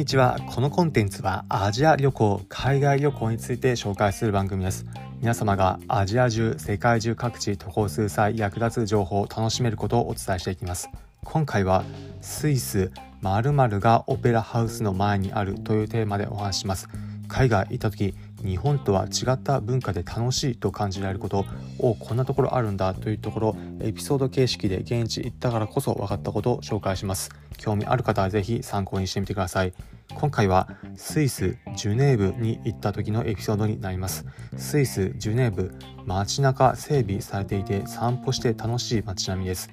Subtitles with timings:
[0.00, 0.38] にちは。
[0.48, 4.86] このコンテンツはアジア旅行海外旅行について紹介する番組です。
[5.20, 10.88] 皆様がアジア中世界中各地渡航数際役立つ情報を楽しめることをお伝えしていきます。
[11.22, 11.84] 今回は
[12.22, 16.88] スイス〇〇がオペラハウスの前にあるというテーマでお話します。
[17.28, 21.44] 海外行った時日本とは違った文化で楽しいと感じられること
[21.80, 27.30] をこんなところあるんだというところエピソード形式で現地行ったからこそ分かったことを紹介します。
[27.56, 29.72] 興味ある方は是非参考にしてみてください。
[30.14, 34.26] 今回はスイス・ジュネーブに行った時のエピソードになります。
[34.56, 35.72] スイス・ジュネーブ
[36.06, 39.70] 街中整備されていて散歩して楽しい街並みです。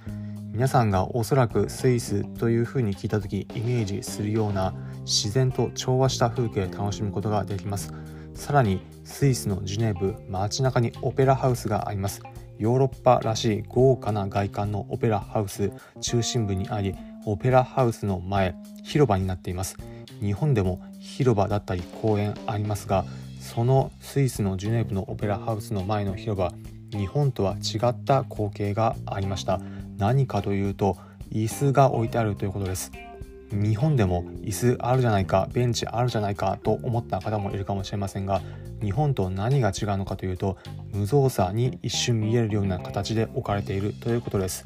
[0.51, 4.73] 皆さんがおそらくスイスというふうに聞いた時イメージするような
[5.05, 7.93] 自然と調和した風景楽しむことができます。
[8.37, 12.21] さらにスイスのジュネーブ街中にオペラハウスがあります。
[12.59, 19.75] ヨーロッパらしい豪華な外観のオペラハウス中心部にありオペラハウスの前広場になっています。
[20.21, 23.05] 日本でも広場だったり公園ありますが
[23.41, 26.53] そのスイスのジュネーブのオペラハウスの前の広場
[26.91, 29.59] 日本とは違った光景がありました。
[29.97, 30.95] 何かというと
[31.33, 32.91] 椅子が置いてあるということです。
[33.51, 38.41] 日本でも椅子あるじゃないかベンチあるじゃないかと思った方もいるかもしれませんが
[38.81, 40.57] 日本と何が違うのかというと
[40.93, 44.65] 無造作に一瞬見えるような形で置かれているということです。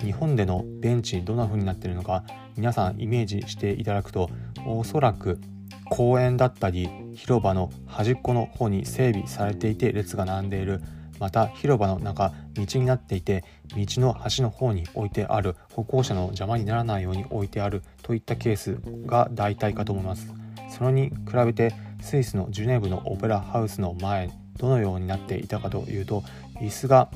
[0.00, 2.24] 日本でのベンチどんな風になっているのか
[2.56, 4.28] 皆さんイメージしていただくと
[4.66, 5.40] おそらく
[5.88, 10.82] 公園だったり広場の端っこの方に整備されていて列が並んでいる。
[11.18, 13.44] また広場の中道になっていて
[13.76, 20.32] 道の端の方に置いてある歩行者の邪魔にならないように置いてあるといったケースが大体かと思います。
[20.70, 26.22] それに比べてスイスのジュネーブのオペラハウスの前どのようになっていたかというと
[26.60, 27.10] 椅子が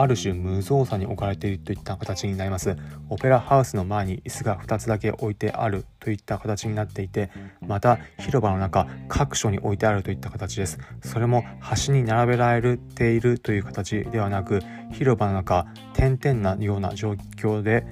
[0.00, 2.76] ある種無造作に置かれているといった形になります。
[3.08, 10.78] オペラハウスの前に椅子が2つだけ置いてあるといった形になっていてまた広場の中各所に置いてあるといった形です。
[11.02, 14.60] それも端に並べられているという形ではなく
[14.92, 17.84] 広場の中点々なような状況で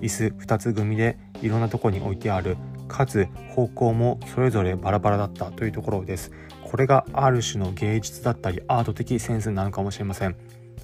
[0.00, 2.56] 椅子2つ組でいろんなとこに置いてある。
[2.86, 6.30] かつ方向もそれぞれバラバラだったというところです。
[6.62, 10.36] これがある種の芸術だったりアート的センスなのかもしれません。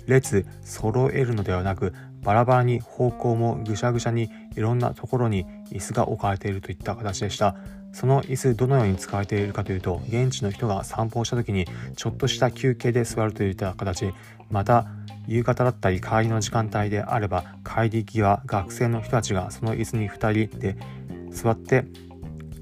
[0.06, 7.54] 列揃えるのではなくバラバラに方向もぐしゃぐしゃにいろんなところに椅子が置かれているといった形でした。
[7.92, 14.12] その椅子どのように使われているかというと現地の人が散歩をした時にちょっとした休憩で座るといった形。
[14.50, 14.86] また
[15.26, 20.76] 夕方だったり帰りの時間帯であれば帰り際学生の人たちがその椅子に2人で
[21.30, 21.84] 座って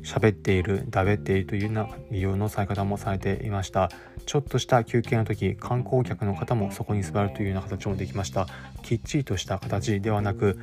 [0.03, 3.91] 喋っているだべっているというような利用のされ方もされていました。
[4.27, 8.47] ちょっとした休憩の時観光客の方もそこに座るというような形もできました。
[8.83, 10.59] きっちりとした形ではなく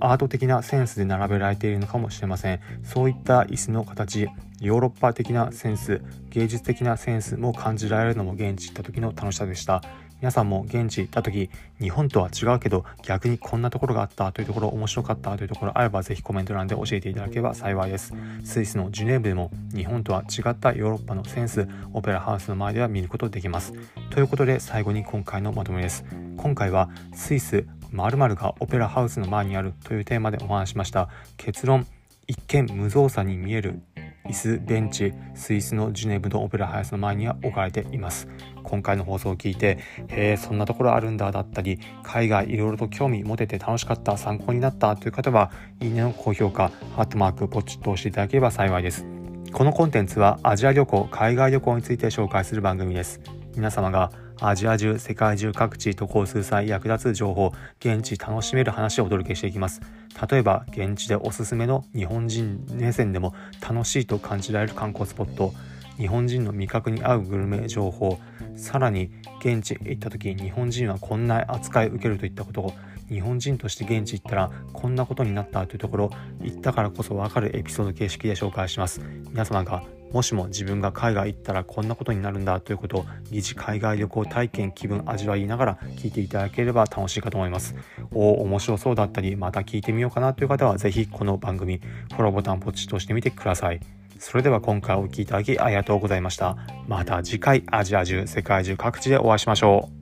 [0.00, 2.60] アート的なセンスで並べられているのかもしれません。
[2.82, 4.28] そういった椅子の形
[4.60, 9.82] ヨーロッパ的なセンス芸術的なセンスも感じられるのも現地行った時の楽しさでした。
[10.20, 11.48] 皆さんも現地行った時
[11.80, 18.12] 日本とは違うけど逆にこんなところがあったというところ面白かったというところあればぜひコメント欄で教えていただければ幸いです。
[18.44, 23.72] スイスのジュネーブでも日本とは違ったヨーロッパのセンスオペラハウスの前では見ることできます。
[24.10, 26.04] ということで最後に今回のまとめです。
[26.36, 31.08] 今回はスイス〇〇がオペラハウスの前にあるというテーマでお話しました。
[31.36, 31.86] 結論
[32.26, 33.82] 一見無造作に見える。
[34.28, 38.28] 椅子ベンチスイスのジュネーブのオペラハウスの前には置かれています。
[38.62, 39.78] 今回の放送を聞いて
[40.08, 49.06] へえそんなところあるんだだったり海外いろいろと興味持てて楽しかった参考になったという方はいいねの高評価ハートマークポチッと押していただければ幸いです。
[49.52, 53.20] このコンテンツはアジア旅行海外旅行について紹介する番組です。
[53.56, 59.82] 皆様がアジア中世界中各地渡航数際役立つ情報現地楽しめる話をお届けしていきます。
[60.30, 65.52] 例えば現地でおすすめの日本人目線でも楽しいと感じられる観光スポット
[65.98, 68.18] 日本人の味覚に合うグルメ情報
[68.56, 72.72] さらに現地へ行った時日本人はこんな扱い受けるといったことを
[73.08, 76.10] 日本人として現地行ったらこんなことになったというところ
[76.40, 79.00] 行ったからこそ分かるエピソード形式で紹介します。
[79.30, 87.74] 皆様がもしも自分が海外行ったらこんなことになるんだということを疑似海外旅行体験気分味わいながら聞いていただければ楽しいかと思います。
[88.12, 91.80] おお面白そうだったりまた聞いてみようかなという方は是非この番組
[92.12, 93.80] フォローボタンポチッと押してみてください。
[94.18, 96.56] それでは今回お聴きいただきありがとうございました。
[96.86, 99.99] また次回アジア中世界中各地でお会いしましょう。